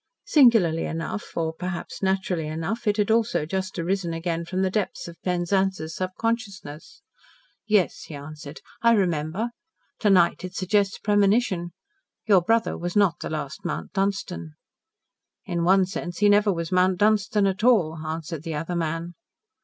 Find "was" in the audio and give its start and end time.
12.75-12.95, 16.51-16.71